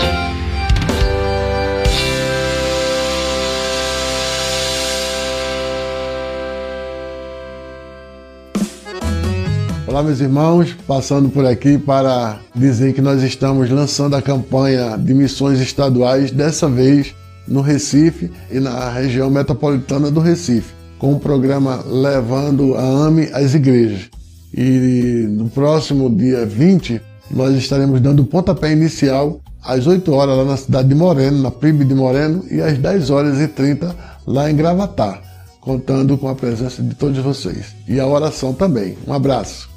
Olá, 9.91 10.01
meus 10.01 10.21
irmãos, 10.21 10.73
passando 10.87 11.27
por 11.27 11.45
aqui 11.45 11.77
para 11.77 12.39
dizer 12.55 12.93
que 12.93 13.01
nós 13.01 13.21
estamos 13.23 13.69
lançando 13.69 14.15
a 14.15 14.21
campanha 14.21 14.97
de 14.97 15.13
missões 15.13 15.59
estaduais, 15.59 16.31
dessa 16.31 16.69
vez 16.69 17.13
no 17.45 17.59
Recife 17.59 18.31
e 18.49 18.57
na 18.61 18.89
região 18.89 19.29
metropolitana 19.29 20.09
do 20.09 20.21
Recife, 20.21 20.73
com 20.97 21.11
o 21.11 21.19
programa 21.19 21.83
Levando 21.85 22.73
a 22.75 22.81
AME 22.81 23.31
às 23.33 23.53
Igrejas. 23.53 24.09
E 24.53 25.27
no 25.29 25.49
próximo 25.49 26.09
dia 26.09 26.45
20, 26.45 27.01
nós 27.29 27.53
estaremos 27.57 27.99
dando 27.99 28.21
o 28.21 28.25
pontapé 28.25 28.71
inicial 28.71 29.41
às 29.61 29.87
8 29.87 30.09
horas 30.13 30.37
lá 30.37 30.45
na 30.45 30.55
cidade 30.55 30.87
de 30.87 30.95
Moreno, 30.95 31.41
na 31.41 31.51
PIB 31.51 31.83
de 31.83 31.93
Moreno, 31.93 32.45
e 32.49 32.61
às 32.61 32.77
10 32.77 33.09
horas 33.09 33.41
e 33.41 33.47
30 33.49 33.93
lá 34.25 34.49
em 34.49 34.55
Gravatar, 34.55 35.21
contando 35.59 36.17
com 36.17 36.29
a 36.29 36.35
presença 36.35 36.81
de 36.81 36.95
todos 36.95 37.17
vocês. 37.17 37.75
E 37.89 37.99
a 37.99 38.07
oração 38.07 38.53
também. 38.53 38.97
Um 39.05 39.11
abraço. 39.11 39.70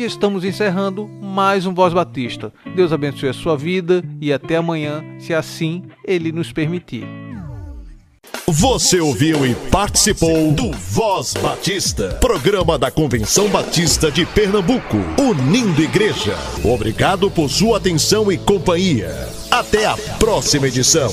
E 0.00 0.04
estamos 0.04 0.44
encerrando 0.44 1.06
mais 1.06 1.66
um 1.66 1.74
Voz 1.74 1.92
Batista. 1.92 2.50
Deus 2.74 2.90
abençoe 2.90 3.28
a 3.28 3.34
sua 3.34 3.54
vida 3.54 4.02
e 4.18 4.32
até 4.32 4.56
amanhã, 4.56 5.04
se 5.18 5.34
assim 5.34 5.82
Ele 6.06 6.32
nos 6.32 6.50
permitir. 6.50 7.06
Você 8.46 8.98
ouviu 8.98 9.44
e 9.44 9.54
participou 9.70 10.52
do 10.52 10.72
Voz 10.72 11.34
Batista, 11.34 12.16
programa 12.18 12.78
da 12.78 12.90
Convenção 12.90 13.50
Batista 13.50 14.10
de 14.10 14.24
Pernambuco, 14.24 14.96
unindo 15.18 15.82
igreja. 15.82 16.34
Obrigado 16.64 17.30
por 17.30 17.50
sua 17.50 17.76
atenção 17.76 18.32
e 18.32 18.38
companhia. 18.38 19.28
Até 19.50 19.84
a 19.84 19.98
próxima 20.18 20.66
edição. 20.66 21.12